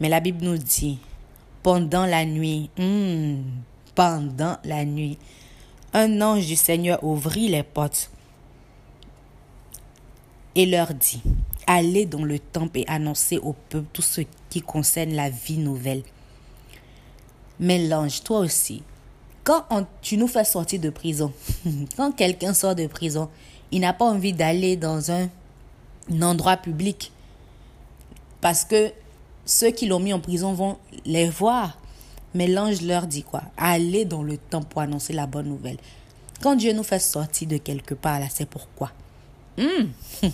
Mais 0.00 0.08
la 0.08 0.20
Bible 0.20 0.44
nous 0.44 0.58
dit, 0.58 0.98
pendant 1.62 2.06
la 2.06 2.24
nuit, 2.24 2.70
hmm, 2.78 3.42
pendant 3.94 4.56
la 4.64 4.84
nuit, 4.84 5.18
un 5.92 6.20
ange 6.20 6.46
du 6.46 6.56
Seigneur 6.56 7.02
ouvrit 7.04 7.48
les 7.48 7.62
portes 7.62 8.10
et 10.54 10.66
leur 10.66 10.94
dit, 10.94 11.22
allez 11.66 12.06
dans 12.06 12.24
le 12.24 12.38
temple 12.38 12.80
et 12.80 12.84
annoncez 12.88 13.38
au 13.38 13.54
peuple 13.68 13.86
tout 13.92 14.02
ce 14.02 14.22
qui 14.50 14.60
concerne 14.60 15.14
la 15.14 15.30
vie 15.30 15.58
nouvelle. 15.58 16.02
Mais 17.60 17.86
l'ange, 17.86 18.22
toi 18.22 18.40
aussi, 18.40 18.82
quand 19.44 19.64
tu 20.00 20.16
nous 20.16 20.26
fais 20.26 20.44
sortir 20.44 20.80
de 20.80 20.90
prison, 20.90 21.32
quand 21.96 22.12
quelqu'un 22.12 22.54
sort 22.54 22.74
de 22.74 22.86
prison, 22.86 23.28
il 23.70 23.80
n'a 23.80 23.92
pas 23.92 24.06
envie 24.06 24.32
d'aller 24.32 24.76
dans 24.76 25.10
un, 25.10 25.28
endroit 26.20 26.58
public 26.58 27.12
parce 28.40 28.64
que 28.64 28.92
ceux 29.46 29.70
qui 29.70 29.86
l'ont 29.86 30.00
mis 30.00 30.12
en 30.12 30.20
prison 30.20 30.52
vont 30.52 30.76
les 31.06 31.28
voir. 31.30 31.78
Mais 32.34 32.48
l'ange 32.48 32.82
leur 32.82 33.06
dit 33.06 33.22
quoi? 33.22 33.42
Allez 33.56 34.04
dans 34.04 34.22
le 34.22 34.36
temple 34.36 34.66
pour 34.68 34.82
annoncer 34.82 35.12
la 35.12 35.26
bonne 35.26 35.48
nouvelle. 35.48 35.78
Quand 36.42 36.56
Dieu 36.56 36.72
nous 36.72 36.82
fait 36.82 36.98
sortir 36.98 37.48
de 37.48 37.56
quelque 37.56 37.94
part, 37.94 38.20
là, 38.20 38.26
c'est 38.28 38.48
pourquoi 38.48 38.90
hmm. 39.56 39.88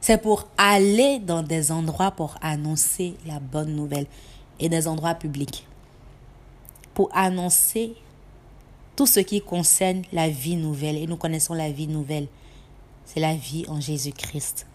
C'est 0.00 0.18
pour 0.18 0.48
aller 0.58 1.20
dans 1.20 1.44
des 1.44 1.70
endroits 1.70 2.10
pour 2.10 2.34
annoncer 2.42 3.14
la 3.24 3.38
bonne 3.38 3.76
nouvelle 3.76 4.06
et 4.58 4.68
des 4.68 4.88
endroits 4.88 5.14
publics. 5.14 5.64
Pour 6.92 7.08
annoncer 7.14 7.94
tout 8.96 9.06
ce 9.06 9.20
qui 9.20 9.40
concerne 9.40 10.02
la 10.12 10.28
vie 10.28 10.56
nouvelle. 10.56 10.96
Et 10.96 11.06
nous 11.06 11.16
connaissons 11.16 11.54
la 11.54 11.70
vie 11.70 11.86
nouvelle. 11.86 12.26
C'est 13.04 13.20
la 13.20 13.34
vie 13.34 13.64
en 13.68 13.80
Jésus-Christ. 13.80 14.66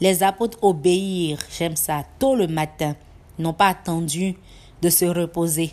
Les 0.00 0.22
apôtres 0.22 0.58
obéirent, 0.62 1.44
j'aime 1.56 1.76
ça, 1.76 2.04
tôt 2.18 2.34
le 2.34 2.46
matin. 2.46 2.96
n'ont 3.38 3.52
pas 3.52 3.68
attendu 3.68 4.36
de 4.80 4.88
se 4.88 5.04
reposer. 5.04 5.72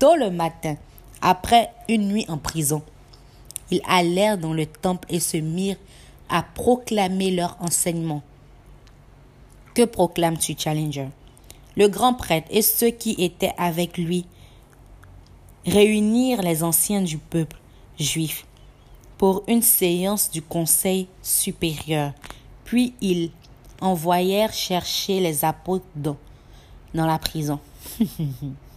Tôt 0.00 0.16
le 0.16 0.30
matin, 0.30 0.76
après 1.20 1.74
une 1.86 2.08
nuit 2.08 2.24
en 2.28 2.38
prison, 2.38 2.82
ils 3.70 3.82
allèrent 3.86 4.38
dans 4.38 4.54
le 4.54 4.64
temple 4.64 5.06
et 5.10 5.20
se 5.20 5.36
mirent 5.36 5.76
à 6.30 6.42
proclamer 6.42 7.30
leur 7.30 7.58
enseignement. 7.60 8.22
Que 9.74 9.84
proclames-tu, 9.84 10.54
Challenger? 10.56 11.08
Le 11.76 11.88
grand 11.88 12.14
prêtre 12.14 12.48
et 12.50 12.62
ceux 12.62 12.88
qui 12.88 13.14
étaient 13.18 13.52
avec 13.58 13.98
lui 13.98 14.24
réunirent 15.66 16.40
les 16.40 16.64
anciens 16.64 17.02
du 17.02 17.18
peuple 17.18 17.58
juif 17.98 18.46
pour 19.18 19.42
une 19.48 19.60
séance 19.60 20.30
du 20.30 20.40
conseil 20.40 21.08
supérieur. 21.20 22.14
Puis 22.64 22.94
ils 23.02 23.32
envoyèrent 23.82 24.54
chercher 24.54 25.20
les 25.20 25.44
apôtres 25.44 25.84
dans, 25.94 26.16
dans 26.94 27.06
la 27.06 27.18
prison. 27.18 27.60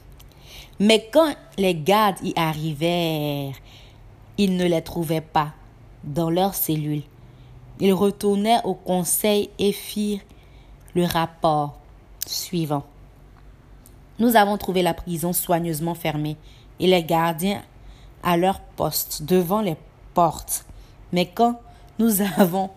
Mais 0.79 1.09
quand 1.11 1.35
les 1.57 1.75
gardes 1.75 2.17
y 2.23 2.33
arrivèrent, 2.35 3.55
ils 4.37 4.55
ne 4.57 4.65
les 4.65 4.81
trouvaient 4.81 5.21
pas 5.21 5.53
dans 6.03 6.29
leurs 6.29 6.55
cellules. 6.55 7.03
Ils 7.79 7.93
retournèrent 7.93 8.65
au 8.65 8.73
conseil 8.73 9.49
et 9.59 9.71
firent 9.71 10.21
le 10.95 11.05
rapport 11.05 11.79
suivant. 12.25 12.83
Nous 14.19 14.35
avons 14.35 14.57
trouvé 14.57 14.81
la 14.81 14.93
prison 14.93 15.33
soigneusement 15.33 15.95
fermée 15.95 16.37
et 16.79 16.87
les 16.87 17.03
gardiens 17.03 17.61
à 18.23 18.37
leur 18.37 18.59
poste 18.59 19.23
devant 19.23 19.61
les 19.61 19.75
portes. 20.13 20.65
Mais 21.11 21.31
nous 21.99 22.21
avons 22.37 22.69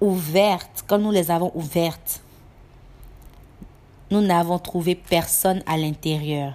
quand 0.00 0.98
nous 0.98 1.10
les 1.10 1.30
avons 1.30 1.52
ouvertes, 1.54 2.20
nous 4.10 4.20
n'avons 4.20 4.58
trouvé 4.58 4.94
personne 4.94 5.62
à 5.66 5.76
l'intérieur. 5.76 6.54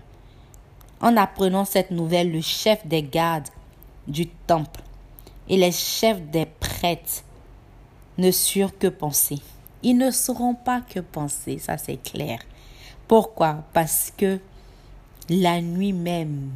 En 1.02 1.18
apprenant 1.18 1.66
cette 1.66 1.92
nouvelle, 1.92 2.32
le 2.32 2.42
chef 2.42 2.86
des 2.86 3.02
gardes 3.02 3.50
du 4.08 4.28
temple 4.28 4.82
et 5.50 5.58
les 5.58 5.72
chefs 5.72 6.22
des 6.22 6.46
prêtres 6.46 7.24
ne 8.18 8.30
surent 8.30 8.78
que 8.78 8.88
penser. 8.88 9.40
Ils 9.82 9.98
ne 9.98 10.12
sauront 10.12 10.54
pas 10.54 10.82
que 10.82 11.00
penser, 11.00 11.58
ça 11.58 11.78
c'est 11.78 11.98
clair. 11.98 12.40
Pourquoi? 13.08 13.64
Parce 13.74 14.14
que 14.16 14.40
la 15.28 15.60
nuit 15.60 15.94
même, 15.94 16.52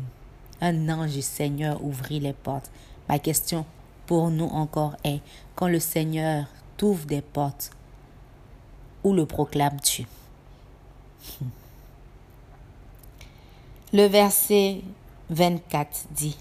un 0.61 0.89
ange 0.89 1.13
du 1.13 1.21
Seigneur 1.23 1.83
ouvrit 1.83 2.19
les 2.19 2.33
portes. 2.33 2.69
Ma 3.09 3.17
question 3.17 3.65
pour 4.05 4.29
nous 4.29 4.45
encore 4.45 4.95
est, 5.03 5.21
quand 5.55 5.67
le 5.67 5.79
Seigneur 5.79 6.45
t'ouvre 6.77 7.05
des 7.05 7.21
portes, 7.21 7.71
où 9.03 9.13
le 9.13 9.25
proclames-tu? 9.25 10.05
Le 13.95 14.07
verset 14.07 14.81
24 15.29 16.07
dit, 16.11 16.35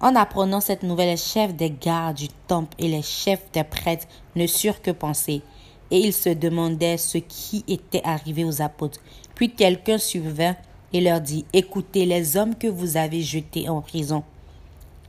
en 0.00 0.16
apprenant 0.16 0.62
cette 0.62 0.84
nouvelle, 0.84 1.10
les 1.10 1.16
chefs 1.18 1.54
des 1.54 1.70
gardes 1.70 2.16
du 2.16 2.28
temple 2.46 2.74
et 2.78 2.88
les 2.88 3.02
chefs 3.02 3.44
des 3.52 3.62
prêtres 3.62 4.06
ne 4.36 4.46
surent 4.46 4.80
que 4.80 4.90
penser, 4.90 5.42
et 5.90 5.98
ils 5.98 6.14
se 6.14 6.30
demandaient 6.30 6.96
ce 6.96 7.18
qui 7.18 7.62
était 7.68 8.00
arrivé 8.04 8.42
aux 8.42 8.62
apôtres. 8.62 9.00
Puis 9.34 9.50
quelqu'un 9.50 9.98
survint 9.98 10.56
et 10.94 11.02
leur 11.02 11.20
dit, 11.20 11.44
Écoutez, 11.52 12.06
les 12.06 12.38
hommes 12.38 12.54
que 12.54 12.68
vous 12.68 12.96
avez 12.96 13.20
jetés 13.20 13.68
en 13.68 13.82
prison 13.82 14.24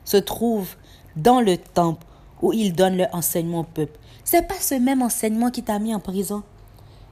se 0.04 0.18
trouvent 0.18 0.76
dans 1.16 1.40
le 1.40 1.56
temple 1.56 2.06
où 2.42 2.52
ils 2.52 2.74
donnent 2.74 2.98
leur 2.98 3.16
enseignement 3.16 3.62
au 3.62 3.64
peuple. 3.64 3.98
C'est 4.26 4.50
pas 4.50 4.60
ce 4.60 4.76
même 4.76 5.02
enseignement 5.02 5.50
qui 5.50 5.64
t'a 5.64 5.80
mis 5.80 5.96
en 5.96 6.02
prison. 6.02 6.44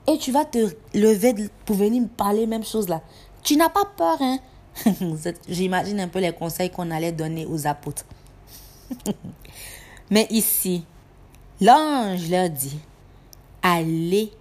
Et 0.07 0.17
tu 0.17 0.31
vas 0.31 0.45
te 0.45 0.57
lever 0.93 1.49
pour 1.65 1.75
venir 1.75 2.01
me 2.01 2.07
parler 2.07 2.47
même 2.47 2.63
chose 2.63 2.89
là. 2.89 3.01
Tu 3.43 3.55
n'as 3.55 3.69
pas 3.69 3.85
peur, 3.85 4.17
hein? 4.21 4.39
J'imagine 5.47 5.99
un 5.99 6.07
peu 6.07 6.19
les 6.19 6.33
conseils 6.33 6.69
qu'on 6.69 6.91
allait 6.91 7.11
donner 7.11 7.45
aux 7.45 7.67
apôtres. 7.67 8.05
Mais 10.09 10.27
ici, 10.29 10.83
l'ange 11.61 12.29
leur 12.29 12.49
dit, 12.49 12.79
allez 13.61 14.31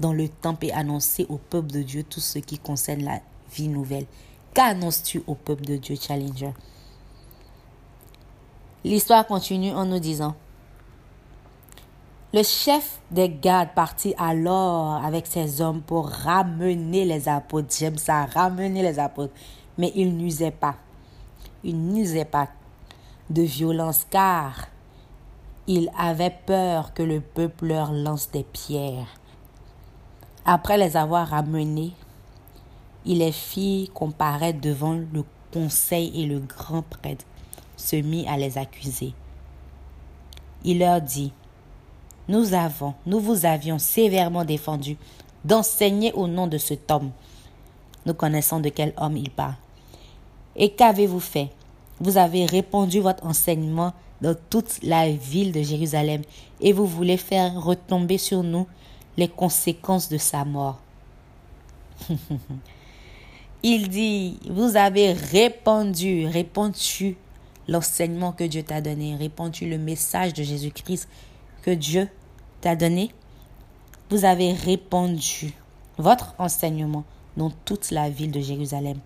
dans 0.00 0.12
le 0.12 0.28
temple 0.28 0.66
et 0.66 0.72
annoncez 0.72 1.26
au 1.28 1.36
peuple 1.38 1.68
de 1.68 1.82
Dieu 1.82 2.02
tout 2.02 2.20
ce 2.20 2.38
qui 2.38 2.58
concerne 2.58 3.04
la 3.04 3.20
vie 3.52 3.68
nouvelle. 3.68 4.06
Qu'annonces-tu 4.52 5.22
au 5.26 5.34
peuple 5.34 5.64
de 5.64 5.76
Dieu, 5.76 5.96
Challenger? 6.00 6.52
L'histoire 8.84 9.26
continue 9.26 9.72
en 9.72 9.86
nous 9.86 9.98
disant, 9.98 10.34
le 12.34 12.42
chef 12.42 12.98
des 13.12 13.28
gardes 13.28 13.74
partit 13.76 14.12
alors 14.18 15.04
avec 15.04 15.24
ses 15.24 15.60
hommes 15.60 15.80
pour 15.80 16.08
ramener 16.08 17.04
les 17.04 17.28
apôtres. 17.28 17.72
J'aime 17.78 17.96
ça, 17.96 18.24
ramener 18.24 18.82
les 18.82 18.98
apôtres 18.98 19.32
mais 19.78 19.92
il 19.94 20.16
n'usait 20.16 20.50
pas. 20.50 20.74
Il 21.62 21.78
n'usait 21.78 22.24
pas 22.24 22.48
de 23.30 23.42
violence 23.42 24.04
car 24.10 24.66
il 25.68 25.92
avait 25.96 26.36
peur 26.44 26.92
que 26.92 27.04
le 27.04 27.20
peuple 27.20 27.68
leur 27.68 27.92
lance 27.92 28.28
des 28.32 28.42
pierres. 28.42 29.06
Après 30.44 30.76
les 30.76 30.96
avoir 30.96 31.28
ramenés, 31.28 31.92
il 33.04 33.18
les 33.18 33.30
fit 33.30 33.92
comparaître 33.94 34.60
devant 34.60 34.94
le 34.94 35.22
conseil 35.52 36.10
et 36.20 36.26
le 36.26 36.40
grand 36.40 36.82
prêtre 36.82 37.24
se 37.76 37.94
mit 37.94 38.26
à 38.26 38.36
les 38.36 38.58
accuser. 38.58 39.14
Il 40.64 40.80
leur 40.80 41.00
dit, 41.00 41.32
Nous 42.28 42.54
avons, 42.54 42.94
nous 43.06 43.20
vous 43.20 43.44
avions 43.44 43.78
sévèrement 43.78 44.44
défendu 44.44 44.96
d'enseigner 45.44 46.12
au 46.12 46.26
nom 46.26 46.46
de 46.46 46.58
cet 46.58 46.90
homme. 46.90 47.10
Nous 48.06 48.14
connaissons 48.14 48.60
de 48.60 48.70
quel 48.70 48.94
homme 48.96 49.16
il 49.16 49.30
parle. 49.30 49.54
Et 50.56 50.70
qu'avez-vous 50.70 51.20
fait? 51.20 51.50
Vous 52.00 52.16
avez 52.16 52.46
répandu 52.46 53.00
votre 53.00 53.24
enseignement 53.26 53.92
dans 54.20 54.34
toute 54.50 54.82
la 54.82 55.10
ville 55.10 55.52
de 55.52 55.62
Jérusalem 55.62 56.22
et 56.60 56.72
vous 56.72 56.86
voulez 56.86 57.16
faire 57.16 57.62
retomber 57.62 58.18
sur 58.18 58.42
nous 58.42 58.66
les 59.16 59.28
conséquences 59.28 60.08
de 60.08 60.18
sa 60.18 60.44
mort. 60.44 60.78
Il 63.62 63.88
dit, 63.88 64.38
vous 64.50 64.76
avez 64.76 65.12
répandu, 65.12 66.26
répandu 66.26 67.16
l'enseignement 67.68 68.32
que 68.32 68.44
Dieu 68.44 68.62
t'a 68.62 68.80
donné, 68.80 69.16
répandu 69.16 69.68
le 69.68 69.78
message 69.78 70.34
de 70.34 70.42
Jésus-Christ 70.42 71.08
que 71.64 71.70
Dieu 71.70 72.08
t'a 72.60 72.76
donné. 72.76 73.10
Vous 74.10 74.26
avez 74.26 74.52
répandu 74.52 75.54
votre 75.96 76.34
enseignement 76.38 77.04
dans 77.38 77.50
toute 77.64 77.90
la 77.90 78.10
ville 78.10 78.30
de 78.30 78.40
Jérusalem 78.40 78.98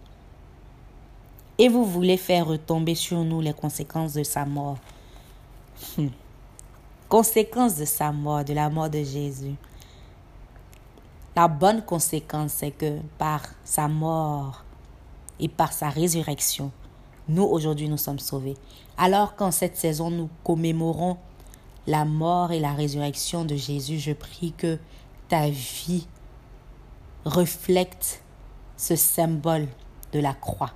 et 1.56 1.68
vous 1.68 1.84
voulez 1.84 2.16
faire 2.16 2.46
retomber 2.46 2.96
sur 2.96 3.22
nous 3.22 3.40
les 3.40 3.52
conséquences 3.52 4.14
de 4.14 4.24
sa 4.24 4.44
mort. 4.44 4.78
Hmm. 5.96 6.08
Conséquences 7.08 7.76
de 7.76 7.84
sa 7.84 8.10
mort, 8.10 8.44
de 8.44 8.52
la 8.52 8.68
mort 8.68 8.90
de 8.90 9.02
Jésus. 9.04 9.54
La 11.36 11.46
bonne 11.46 11.82
conséquence, 11.82 12.52
c'est 12.52 12.72
que 12.72 12.98
par 13.16 13.42
sa 13.64 13.86
mort, 13.86 14.64
et 15.40 15.48
par 15.48 15.72
sa 15.72 15.88
résurrection, 15.88 16.72
nous 17.28 17.44
aujourd'hui 17.44 17.88
nous 17.88 17.96
sommes 17.96 18.18
sauvés. 18.18 18.56
Alors 18.96 19.36
qu'en 19.36 19.52
cette 19.52 19.76
saison 19.76 20.10
nous 20.10 20.28
commémorons 20.42 21.16
la 21.88 22.04
mort 22.04 22.52
et 22.52 22.60
la 22.60 22.74
résurrection 22.74 23.46
de 23.46 23.56
Jésus, 23.56 23.98
je 23.98 24.12
prie 24.12 24.52
que 24.52 24.78
ta 25.28 25.48
vie 25.48 26.06
reflète 27.24 28.22
ce 28.76 28.94
symbole 28.94 29.66
de 30.12 30.20
la 30.20 30.34
croix. 30.34 30.72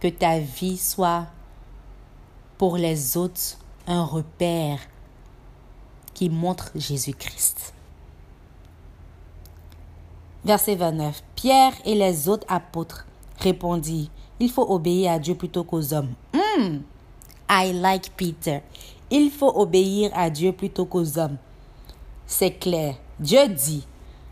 Que 0.00 0.08
ta 0.08 0.38
vie 0.38 0.78
soit 0.78 1.26
pour 2.56 2.78
les 2.78 3.18
autres 3.18 3.58
un 3.86 4.02
repère 4.02 4.78
qui 6.14 6.30
montre 6.30 6.70
Jésus-Christ. 6.74 7.74
Verset 10.46 10.76
29. 10.76 11.22
Pierre 11.34 11.74
et 11.84 11.94
les 11.94 12.26
autres 12.26 12.46
apôtres 12.48 13.06
répondirent, 13.38 14.08
il 14.38 14.50
faut 14.50 14.72
obéir 14.72 15.12
à 15.12 15.18
Dieu 15.18 15.34
plutôt 15.34 15.64
qu'aux 15.64 15.92
hommes. 15.92 16.14
Hmm, 16.32 16.78
I 17.50 17.74
like 17.74 18.12
Peter. 18.16 18.60
Il 19.10 19.30
faut 19.30 19.52
obéir 19.60 20.10
à 20.14 20.30
Dieu 20.30 20.52
plutôt 20.52 20.84
qu'aux 20.84 21.18
hommes. 21.18 21.36
C'est 22.26 22.52
clair. 22.52 22.94
Dieu 23.18 23.48
dit, 23.48 23.86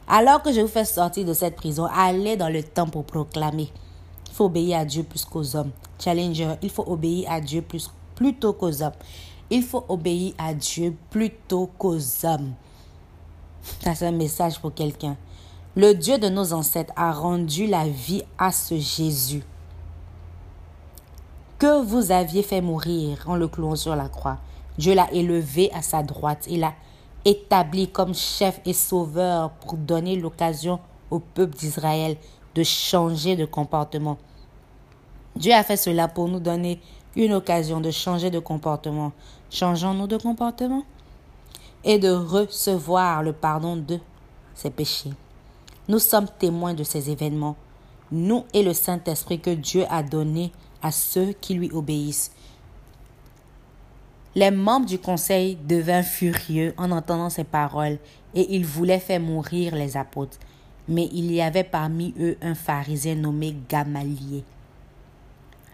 alors 0.06 0.42
que 0.42 0.52
je 0.52 0.60
vous 0.60 0.68
fais 0.68 0.84
sortir 0.84 1.24
de 1.24 1.32
cette 1.32 1.56
prison, 1.56 1.86
allez 1.92 2.36
dans 2.36 2.48
le 2.48 2.62
temple 2.62 2.92
pour 2.92 3.04
proclamer. 3.04 3.70
Il 4.28 4.32
faut 4.32 4.44
obéir 4.44 4.78
à 4.78 4.84
Dieu 4.84 5.02
plus 5.02 5.24
qu'aux 5.24 5.56
hommes. 5.56 5.72
Challenger, 5.98 6.54
il 6.62 6.70
faut 6.70 6.84
obéir 6.86 7.30
à 7.30 7.40
Dieu 7.40 7.60
plus, 7.62 7.90
plutôt 8.14 8.52
qu'aux 8.52 8.82
hommes. 8.82 8.92
Il 9.50 9.62
faut 9.62 9.84
obéir 9.88 10.34
à 10.38 10.54
Dieu 10.54 10.94
plutôt 11.10 11.70
qu'aux 11.78 11.98
hommes. 12.24 12.52
Ça, 13.82 13.94
c'est 13.94 14.06
un 14.06 14.12
message 14.12 14.60
pour 14.60 14.72
quelqu'un. 14.72 15.16
Le 15.74 15.92
Dieu 15.94 16.18
de 16.18 16.28
nos 16.28 16.52
ancêtres 16.52 16.92
a 16.96 17.12
rendu 17.12 17.66
la 17.66 17.88
vie 17.88 18.22
à 18.38 18.52
ce 18.52 18.78
Jésus 18.78 19.42
que 21.58 21.82
vous 21.82 22.12
aviez 22.12 22.44
fait 22.44 22.60
mourir 22.60 23.24
en 23.26 23.34
le 23.34 23.48
clouant 23.48 23.74
sur 23.74 23.96
la 23.96 24.08
croix. 24.08 24.38
Dieu 24.78 24.94
l'a 24.94 25.12
élevé 25.12 25.70
à 25.74 25.82
sa 25.82 26.02
droite 26.02 26.46
et 26.48 26.56
l'a 26.56 26.74
établi 27.24 27.88
comme 27.88 28.14
chef 28.14 28.60
et 28.64 28.72
sauveur 28.72 29.50
pour 29.50 29.74
donner 29.74 30.16
l'occasion 30.16 30.78
au 31.10 31.18
peuple 31.18 31.56
d'Israël 31.56 32.16
de 32.54 32.62
changer 32.62 33.36
de 33.36 33.44
comportement. 33.44 34.18
Dieu 35.36 35.52
a 35.52 35.62
fait 35.62 35.76
cela 35.76 36.08
pour 36.08 36.28
nous 36.28 36.40
donner 36.40 36.80
une 37.16 37.32
occasion 37.32 37.80
de 37.80 37.90
changer 37.90 38.30
de 38.30 38.38
comportement. 38.38 39.12
Changeons-nous 39.50 40.06
de 40.06 40.16
comportement? 40.16 40.84
Et 41.84 41.98
de 41.98 42.10
recevoir 42.10 43.22
le 43.22 43.32
pardon 43.32 43.76
de 43.76 43.98
ses 44.54 44.70
péchés. 44.70 45.12
Nous 45.88 46.00
sommes 46.00 46.26
témoins 46.38 46.74
de 46.74 46.82
ces 46.82 47.10
événements, 47.10 47.56
nous 48.10 48.44
et 48.52 48.62
le 48.62 48.74
Saint-Esprit 48.74 49.40
que 49.40 49.50
Dieu 49.50 49.84
a 49.88 50.02
donné 50.02 50.52
à 50.82 50.90
ceux 50.90 51.32
qui 51.32 51.54
lui 51.54 51.70
obéissent. 51.70 52.32
Les 54.38 54.52
membres 54.52 54.86
du 54.86 55.00
conseil 55.00 55.58
devinrent 55.66 56.04
furieux 56.04 56.72
en 56.76 56.92
entendant 56.92 57.28
ces 57.28 57.42
paroles 57.42 57.98
et 58.36 58.54
ils 58.54 58.64
voulaient 58.64 59.00
faire 59.00 59.18
mourir 59.18 59.74
les 59.74 59.96
apôtres. 59.96 60.38
Mais 60.86 61.08
il 61.12 61.32
y 61.32 61.42
avait 61.42 61.64
parmi 61.64 62.14
eux 62.20 62.36
un 62.40 62.54
pharisien 62.54 63.16
nommé 63.16 63.56
Gamaliel, 63.68 64.44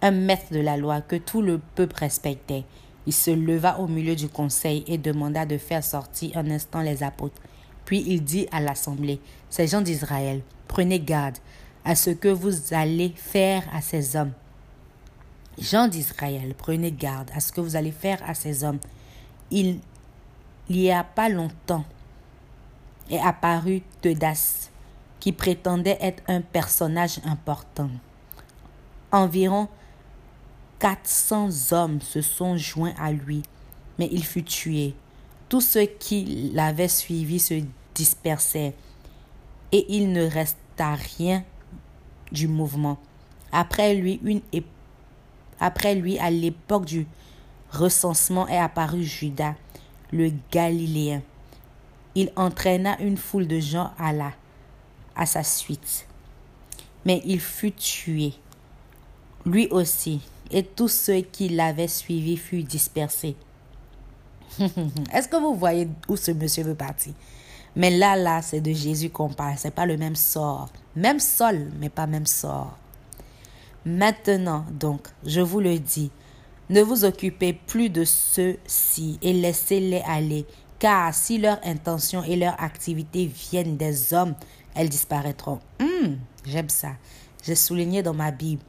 un 0.01 0.13
maître 0.13 0.51
de 0.51 0.61
la 0.61 0.79
loi 0.79 1.03
que 1.03 1.17
tout 1.17 1.43
le 1.43 1.61
peuple 1.75 1.97
respectait. 1.99 2.65
Il 3.07 3.13
se 3.13 3.31
leva 3.31 3.81
au 3.81 3.87
milieu 3.87 4.17
du 4.17 4.31
conseil 4.31 4.83
et 4.87 4.97
demanda 4.97 5.45
de 5.45 5.59
faire 5.59 5.85
sortir 5.85 6.39
un 6.39 6.51
instant 6.51 6.81
les 6.81 7.03
apôtres. 7.03 7.43
Puis 7.85 8.03
il 8.07 8.25
dit 8.25 8.49
à 8.51 8.61
l'assemblée, 8.61 9.21
Ces 9.51 9.67
gens 9.67 9.83
d'Israël, 9.83 10.41
prenez 10.69 11.01
garde 11.01 11.37
à 11.85 11.95
ce 11.95 12.09
que 12.09 12.29
vous 12.29 12.73
allez 12.73 13.13
faire 13.15 13.63
à 13.75 13.83
ces 13.83 14.17
hommes 14.17 14.33
Gens 15.59 15.89
d'Israël, 15.89 16.55
prenez 16.57 16.93
garde 16.93 17.31
à 17.35 17.41
ce 17.41 17.53
que 17.53 17.61
vous 17.61 17.77
allez 17.77 17.93
faire 17.93 18.19
à 18.27 18.35
ces 18.35 18.65
hommes. 18.65 18.81
Il 19.51 19.79
n'y 20.69 20.91
a 20.91 21.05
pas 21.05 21.29
longtemps 21.29 21.85
est 23.11 23.19
apparu 23.19 23.83
Teudas, 24.01 24.71
qui 25.21 25.33
prétendait 25.33 25.99
être 26.01 26.23
un 26.29 26.41
personnage 26.41 27.21
important. 27.25 27.91
Environ 29.13 29.69
400 30.79 31.73
hommes 31.73 32.01
se 32.01 32.21
sont 32.21 32.57
joints 32.57 32.95
à 32.99 33.13
lui, 33.13 33.43
mais 33.99 34.09
il 34.11 34.25
fut 34.25 34.45
tué. 34.45 34.95
Tous 35.49 35.61
ceux 35.61 35.85
qui 35.85 36.51
l'avaient 36.53 36.89
suivi 36.89 37.39
se 37.39 37.63
dispersèrent, 37.95 38.73
et 39.73 39.87
il 39.89 40.13
ne 40.13 40.27
resta 40.27 40.95
rien 41.17 41.45
du 42.33 42.49
mouvement. 42.49 42.99
Après 43.53 43.95
lui, 43.95 44.21
une 44.25 44.41
épée 44.53 44.69
après 45.65 45.95
lui, 45.95 46.19
à 46.19 46.31
l'époque 46.31 46.85
du 46.85 47.07
recensement, 47.71 48.47
est 48.49 48.59
apparu 48.59 49.03
Judas, 49.03 49.55
le 50.13 50.31
Galiléen. 50.53 51.23
Il 52.15 52.31
entraîna 52.37 53.01
une 53.01 53.17
foule 53.17 53.49
de 53.49 53.61
gens 53.61 53.91
à, 53.99 54.13
la, 54.13 54.33
à 55.17 55.25
sa 55.25 55.43
suite. 55.43 56.07
Mais 57.07 57.23
il 57.25 57.41
fut 57.41 57.73
tué. 57.73 58.35
Lui 59.47 59.69
aussi, 59.69 60.21
et 60.51 60.63
tous 60.63 60.89
ceux 60.89 61.23
qui 61.23 61.49
l'avaient 61.49 61.89
suivi 61.89 62.37
furent 62.37 62.65
dispersés. 62.65 63.35
Est-ce 65.15 65.29
que 65.29 65.41
vous 65.41 65.55
voyez 65.55 65.89
où 66.09 66.17
ce 66.19 66.31
monsieur 66.31 66.65
veut 66.65 66.75
partir? 66.75 67.15
Mais 67.75 67.89
là, 67.91 68.17
là, 68.17 68.43
c'est 68.43 68.61
de 68.61 68.73
Jésus 68.75 69.09
qu'on 69.09 69.31
parle. 69.31 69.55
C'est 69.57 69.75
pas 69.75 69.87
le 69.87 69.97
même 69.97 70.15
sort. 70.15 70.69
Même 70.95 71.21
sol, 71.21 71.71
mais 71.81 71.89
pas 71.89 72.07
même 72.07 72.27
sort. 72.27 72.77
Maintenant 73.87 74.65
donc, 74.71 75.09
je 75.27 75.43
vous 75.43 75.61
le 75.61 75.79
dis, 75.79 76.11
ne 76.71 76.81
vous 76.81 77.05
occupez 77.05 77.53
plus 77.53 77.91
de 77.91 78.05
ceux-ci 78.05 79.19
et 79.21 79.35
laissez-les 79.35 80.03
aller, 80.07 80.47
car 80.79 81.13
si 81.13 81.37
leur 81.37 81.59
intention 81.67 82.23
et 82.25 82.37
leur 82.37 82.59
activité 82.63 83.27
viennent 83.27 83.77
des 83.77 84.15
hommes, 84.15 84.35
elles 84.75 84.89
disparaîtront. 84.89 85.61
Hum, 85.81 86.17
j'aime 86.47 86.71
ça. 86.71 86.93
J'ai 87.43 87.55
souligné 87.55 88.03
dans 88.03 88.15
ma 88.15 88.31
Bible. 88.31 88.63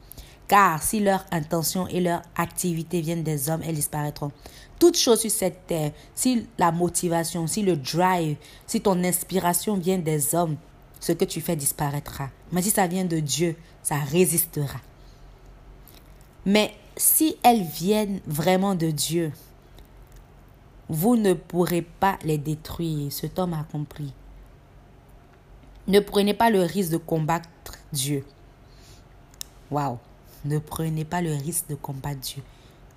Car 0.48 0.82
si 0.82 1.00
leur 1.00 1.24
intention 1.32 1.88
et 1.88 2.00
leur 2.00 2.20
activité 2.36 3.00
viennent 3.00 3.24
des 3.24 3.48
hommes, 3.48 3.62
elles 3.66 3.74
disparaîtront. 3.74 4.30
Toute 4.78 4.98
chose 4.98 5.20
sur 5.20 5.30
cette 5.30 5.66
terre, 5.66 5.92
si 6.14 6.46
la 6.58 6.70
motivation, 6.72 7.46
si 7.46 7.62
le 7.62 7.76
drive, 7.76 8.36
si 8.66 8.82
ton 8.82 9.02
inspiration 9.02 9.76
vient 9.78 9.98
des 9.98 10.34
hommes, 10.34 10.56
ce 11.00 11.12
que 11.12 11.24
tu 11.24 11.40
fais 11.40 11.56
disparaîtra. 11.56 12.28
Mais 12.52 12.60
si 12.60 12.70
ça 12.70 12.86
vient 12.86 13.06
de 13.06 13.18
Dieu, 13.18 13.56
ça 13.82 13.96
résistera. 13.96 14.78
Mais 16.46 16.72
si 16.96 17.36
elles 17.42 17.64
viennent 17.64 18.20
vraiment 18.26 18.76
de 18.76 18.90
Dieu, 18.90 19.32
vous 20.88 21.16
ne 21.16 21.34
pourrez 21.34 21.82
pas 21.82 22.18
les 22.22 22.38
détruire. 22.38 23.12
Cet 23.12 23.40
homme 23.40 23.52
a 23.52 23.66
compris. 23.70 24.14
Ne 25.88 25.98
prenez 25.98 26.34
pas 26.34 26.50
le 26.50 26.62
risque 26.62 26.92
de 26.92 26.96
combattre 26.96 27.74
Dieu. 27.92 28.24
Waouh! 29.70 29.98
Ne 30.44 30.58
prenez 30.58 31.04
pas 31.04 31.20
le 31.20 31.32
risque 31.32 31.68
de 31.68 31.74
combattre 31.74 32.20
Dieu. 32.20 32.42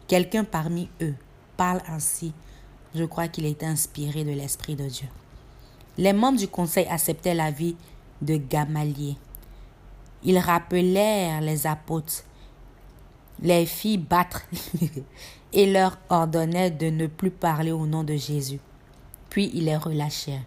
Quelqu'un 0.08 0.44
parmi 0.44 0.88
eux 1.02 1.16
parle 1.58 1.82
ainsi. 1.88 2.34
Je 2.94 3.04
crois 3.04 3.28
qu'il 3.28 3.46
est 3.46 3.64
inspiré 3.64 4.24
de 4.24 4.32
l'Esprit 4.32 4.76
de 4.76 4.88
Dieu. 4.88 5.08
Les 5.98 6.14
membres 6.14 6.38
du 6.38 6.48
conseil 6.48 6.86
acceptaient 6.88 7.34
l'avis 7.34 7.76
de 8.22 8.38
Gamaliel. 8.38 9.16
Ils 10.24 10.38
rappelèrent 10.38 11.42
les 11.42 11.66
apôtres 11.66 12.24
les 13.42 13.66
filles 13.66 13.98
battre 13.98 14.44
et 15.54 15.72
leur 15.72 15.98
ordonnait 16.10 16.72
de 16.72 16.90
ne 16.90 17.08
plus 17.08 17.32
parler 17.32 17.72
au 17.72 17.86
nom 17.86 18.04
de 18.04 18.16
Jésus. 18.16 18.60
Puis 19.30 19.52
ils 19.54 19.66
les 19.66 19.78
relâchèrent. 19.78 20.44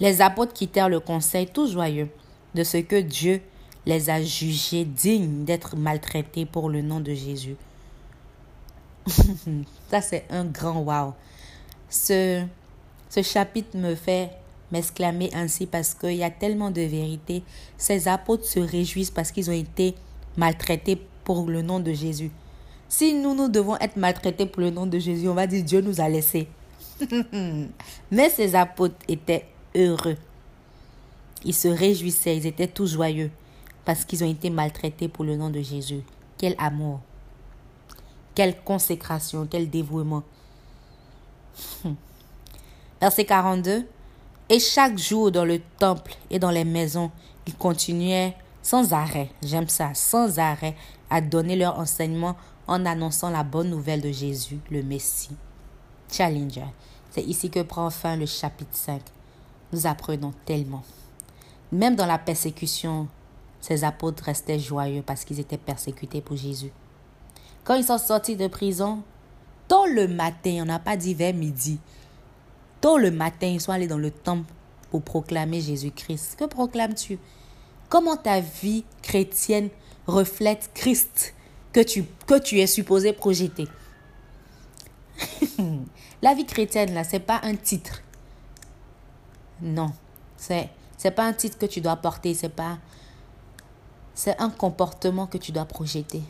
Les 0.00 0.20
apôtres 0.20 0.52
quittèrent 0.52 0.88
le 0.88 1.00
conseil 1.00 1.46
tout 1.46 1.66
joyeux 1.66 2.08
de 2.54 2.62
ce 2.62 2.78
que 2.78 3.00
Dieu 3.00 3.42
les 3.86 4.10
a 4.10 4.22
jugés 4.22 4.84
dignes 4.84 5.44
d'être 5.44 5.76
maltraités 5.76 6.46
pour 6.46 6.68
le 6.68 6.82
nom 6.82 7.00
de 7.00 7.14
Jésus. 7.14 7.56
Ça, 9.90 10.00
c'est 10.00 10.24
un 10.30 10.44
grand 10.44 10.80
wow. 10.80 11.14
Ce, 11.88 12.44
ce 13.08 13.22
chapitre 13.22 13.76
me 13.76 13.94
fait 13.94 14.30
m'exclamer 14.70 15.30
ainsi 15.32 15.66
parce 15.66 15.94
qu'il 15.94 16.16
y 16.16 16.22
a 16.22 16.30
tellement 16.30 16.70
de 16.70 16.82
vérité. 16.82 17.42
Ces 17.78 18.06
apôtres 18.06 18.44
se 18.44 18.60
réjouissent 18.60 19.10
parce 19.10 19.32
qu'ils 19.32 19.48
ont 19.48 19.54
été 19.54 19.94
maltraités 20.38 20.96
pour 21.24 21.48
le 21.50 21.60
nom 21.60 21.80
de 21.80 21.92
Jésus. 21.92 22.30
Si 22.88 23.12
nous, 23.12 23.34
nous 23.34 23.48
devons 23.48 23.76
être 23.76 23.96
maltraités 23.96 24.46
pour 24.46 24.62
le 24.62 24.70
nom 24.70 24.86
de 24.86 24.98
Jésus, 24.98 25.28
on 25.28 25.34
va 25.34 25.46
dire 25.46 25.62
Dieu 25.62 25.82
nous 25.82 26.00
a 26.00 26.08
laissés. 26.08 26.48
Mais 28.10 28.30
ces 28.30 28.54
apôtres 28.54 28.96
étaient 29.08 29.46
heureux. 29.74 30.16
Ils 31.44 31.54
se 31.54 31.68
réjouissaient, 31.68 32.36
ils 32.36 32.46
étaient 32.46 32.66
tout 32.66 32.86
joyeux 32.86 33.30
parce 33.84 34.04
qu'ils 34.04 34.24
ont 34.24 34.30
été 34.30 34.50
maltraités 34.50 35.08
pour 35.08 35.24
le 35.24 35.36
nom 35.36 35.50
de 35.50 35.60
Jésus. 35.60 36.02
Quel 36.36 36.54
amour, 36.58 37.00
quelle 38.34 38.60
consécration, 38.62 39.46
quel 39.50 39.68
dévouement. 39.68 40.22
Verset 43.00 43.24
42. 43.24 43.86
Et 44.50 44.60
chaque 44.60 44.98
jour 44.98 45.30
dans 45.30 45.44
le 45.44 45.60
temple 45.78 46.14
et 46.30 46.38
dans 46.38 46.50
les 46.50 46.64
maisons, 46.64 47.10
ils 47.46 47.54
continuaient 47.54 48.34
sans 48.68 48.92
arrêt, 48.92 49.30
j'aime 49.42 49.70
ça, 49.70 49.94
sans 49.94 50.38
arrêt, 50.38 50.76
à 51.08 51.22
donner 51.22 51.56
leur 51.56 51.78
enseignement 51.78 52.36
en 52.66 52.84
annonçant 52.84 53.30
la 53.30 53.42
bonne 53.42 53.70
nouvelle 53.70 54.02
de 54.02 54.12
Jésus, 54.12 54.60
le 54.70 54.82
Messie. 54.82 55.34
Challenger, 56.12 56.66
c'est 57.10 57.22
ici 57.22 57.48
que 57.48 57.62
prend 57.62 57.88
fin 57.88 58.14
le 58.14 58.26
chapitre 58.26 58.76
5. 58.76 59.00
Nous 59.72 59.86
apprenons 59.86 60.34
tellement. 60.44 60.82
Même 61.72 61.96
dans 61.96 62.04
la 62.04 62.18
persécution, 62.18 63.08
ces 63.58 63.84
apôtres 63.84 64.24
restaient 64.24 64.58
joyeux 64.58 65.02
parce 65.02 65.24
qu'ils 65.24 65.40
étaient 65.40 65.56
persécutés 65.56 66.20
pour 66.20 66.36
Jésus. 66.36 66.70
Quand 67.64 67.74
ils 67.74 67.84
sont 67.84 67.96
sortis 67.96 68.36
de 68.36 68.48
prison, 68.48 69.02
tôt 69.66 69.86
le 69.86 70.08
matin, 70.08 70.58
on 70.60 70.66
n'a 70.66 70.78
pas 70.78 70.98
dit 70.98 71.14
vers 71.14 71.32
midi, 71.32 71.78
tôt 72.82 72.98
le 72.98 73.10
matin, 73.10 73.46
ils 73.46 73.62
sont 73.62 73.72
allés 73.72 73.88
dans 73.88 73.96
le 73.96 74.10
temple 74.10 74.52
pour 74.90 75.00
proclamer 75.00 75.62
Jésus-Christ. 75.62 76.36
Que 76.38 76.44
proclames-tu? 76.44 77.18
Comment 77.88 78.16
ta 78.16 78.40
vie 78.40 78.84
chrétienne 79.02 79.70
reflète 80.06 80.70
Christ 80.74 81.34
que 81.72 81.80
tu, 81.80 82.04
que 82.26 82.38
tu 82.38 82.60
es 82.60 82.66
supposé 82.66 83.12
projeter? 83.12 83.66
La 86.22 86.34
vie 86.34 86.46
chrétienne, 86.46 86.94
là, 86.94 87.04
c'est 87.04 87.20
pas 87.20 87.40
un 87.44 87.54
titre. 87.54 88.02
Non, 89.60 89.92
c'est 90.36 90.70
c'est 90.96 91.12
pas 91.12 91.24
un 91.24 91.32
titre 91.32 91.58
que 91.58 91.66
tu 91.66 91.80
dois 91.80 91.96
porter, 91.96 92.34
c'est 92.34 92.48
pas 92.48 92.78
c'est 94.14 94.38
un 94.40 94.50
comportement 94.50 95.28
que 95.28 95.38
tu 95.38 95.52
dois 95.52 95.64
projeter. 95.64 96.22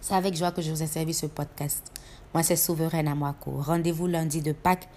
C'est 0.00 0.14
avec 0.14 0.34
joie 0.34 0.50
que 0.50 0.62
je 0.62 0.70
vous 0.70 0.82
ai 0.82 0.86
servi 0.86 1.14
ce 1.14 1.26
podcast. 1.26 1.92
Moi, 2.34 2.42
c'est 2.42 2.56
Souveraine 2.56 3.06
Amwako. 3.06 3.60
Rendez-vous 3.60 4.06
lundi 4.06 4.42
de 4.42 4.52
Pâques 4.52 4.88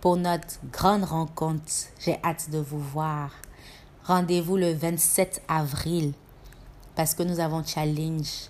pour 0.00 0.16
notre 0.16 0.58
grande 0.72 1.04
rencontre. 1.04 1.70
J'ai 2.00 2.18
hâte 2.24 2.50
de 2.50 2.58
vous 2.58 2.80
voir. 2.80 3.30
Rendez-vous 4.08 4.56
le 4.56 4.72
27 4.72 5.42
avril 5.48 6.14
parce 6.96 7.12
que 7.12 7.22
nous 7.22 7.40
avons 7.40 7.62
challenge 7.62 8.48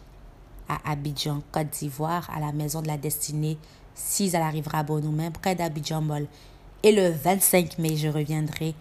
à 0.68 0.92
Abidjan, 0.92 1.42
Côte 1.50 1.70
d'Ivoire, 1.70 2.30
à 2.32 2.38
la 2.38 2.52
Maison 2.52 2.80
de 2.80 2.86
la 2.86 2.96
Destinée. 2.96 3.58
Si 3.92 4.30
elle 4.32 4.42
arrivera 4.42 4.78
à 4.78 4.84
nous 4.84 5.30
près 5.32 5.56
d'Abidjan 5.56 6.00
Mall. 6.00 6.28
Et 6.84 6.92
le 6.92 7.10
25 7.10 7.76
mai, 7.80 7.96
je 7.96 8.06
reviendrai 8.06 8.76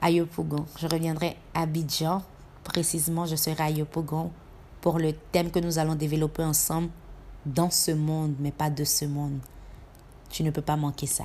à 0.00 0.10
Yopougon. 0.10 0.64
Je 0.78 0.86
reviendrai 0.86 1.36
à 1.52 1.60
Abidjan. 1.64 2.22
Précisément, 2.64 3.26
je 3.26 3.36
serai 3.36 3.62
à 3.62 3.68
Yopougon 3.68 4.30
pour 4.80 4.98
le 4.98 5.12
thème 5.12 5.50
que 5.50 5.58
nous 5.58 5.78
allons 5.78 5.94
développer 5.94 6.42
ensemble 6.42 6.88
dans 7.44 7.68
ce 7.68 7.90
monde, 7.90 8.34
mais 8.40 8.50
pas 8.50 8.70
de 8.70 8.84
ce 8.84 9.04
monde. 9.04 9.38
Tu 10.30 10.42
ne 10.42 10.50
peux 10.52 10.62
pas 10.62 10.76
manquer 10.76 11.06
ça. 11.06 11.24